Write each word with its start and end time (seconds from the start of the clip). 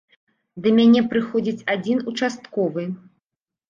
Да 0.65 0.71
мяне 0.77 1.03
прыходзіць 1.13 1.65
адзін 1.77 2.05
участковы. 2.15 2.93